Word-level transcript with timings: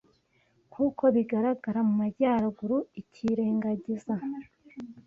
nkuko 0.69 1.03
bigaragara 1.15 1.79
mumajyaruguru 1.87 2.77
ikirengagiza 3.01 4.13